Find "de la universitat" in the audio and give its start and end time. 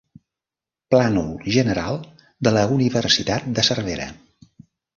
2.49-3.49